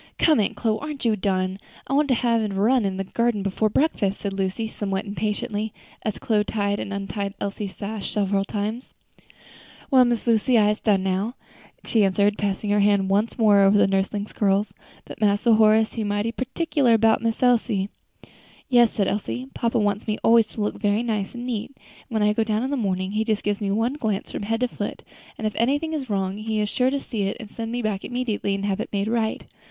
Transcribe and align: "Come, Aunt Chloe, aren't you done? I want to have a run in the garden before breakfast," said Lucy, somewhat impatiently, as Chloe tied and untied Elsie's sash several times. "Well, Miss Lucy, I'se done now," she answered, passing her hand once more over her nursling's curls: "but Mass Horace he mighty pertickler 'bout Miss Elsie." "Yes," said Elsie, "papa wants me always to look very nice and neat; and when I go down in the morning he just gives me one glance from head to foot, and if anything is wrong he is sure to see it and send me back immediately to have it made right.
"Come, 0.17 0.39
Aunt 0.39 0.55
Chloe, 0.55 0.79
aren't 0.81 1.05
you 1.05 1.15
done? 1.15 1.59
I 1.85 1.93
want 1.93 2.07
to 2.07 2.15
have 2.15 2.41
a 2.41 2.51
run 2.55 2.85
in 2.85 2.97
the 2.97 3.03
garden 3.03 3.43
before 3.43 3.69
breakfast," 3.69 4.19
said 4.21 4.33
Lucy, 4.33 4.67
somewhat 4.67 5.05
impatiently, 5.05 5.73
as 6.01 6.17
Chloe 6.17 6.43
tied 6.43 6.79
and 6.79 6.91
untied 6.91 7.35
Elsie's 7.39 7.75
sash 7.75 8.09
several 8.09 8.43
times. 8.43 8.95
"Well, 9.91 10.03
Miss 10.05 10.25
Lucy, 10.25 10.57
I'se 10.57 10.79
done 10.79 11.03
now," 11.03 11.35
she 11.85 12.03
answered, 12.03 12.39
passing 12.39 12.71
her 12.71 12.79
hand 12.79 13.11
once 13.11 13.37
more 13.37 13.59
over 13.59 13.77
her 13.77 13.85
nursling's 13.85 14.33
curls: 14.33 14.73
"but 15.05 15.21
Mass 15.21 15.43
Horace 15.43 15.93
he 15.93 16.03
mighty 16.03 16.31
pertickler 16.31 16.97
'bout 16.97 17.21
Miss 17.21 17.43
Elsie." 17.43 17.87
"Yes," 18.69 18.89
said 18.89 19.07
Elsie, 19.07 19.49
"papa 19.53 19.77
wants 19.77 20.07
me 20.07 20.17
always 20.23 20.47
to 20.47 20.61
look 20.61 20.81
very 20.81 21.03
nice 21.03 21.35
and 21.35 21.45
neat; 21.45 21.73
and 21.75 22.09
when 22.09 22.23
I 22.23 22.33
go 22.33 22.43
down 22.43 22.63
in 22.63 22.71
the 22.71 22.75
morning 22.75 23.11
he 23.11 23.23
just 23.23 23.43
gives 23.43 23.61
me 23.61 23.69
one 23.69 23.93
glance 23.93 24.31
from 24.31 24.41
head 24.41 24.61
to 24.61 24.67
foot, 24.67 25.03
and 25.37 25.45
if 25.45 25.53
anything 25.57 25.93
is 25.93 26.09
wrong 26.09 26.37
he 26.39 26.59
is 26.59 26.69
sure 26.69 26.89
to 26.89 26.99
see 26.99 27.25
it 27.27 27.37
and 27.39 27.51
send 27.51 27.71
me 27.71 27.83
back 27.83 28.03
immediately 28.03 28.57
to 28.57 28.65
have 28.65 28.79
it 28.79 28.89
made 28.91 29.07
right. 29.07 29.43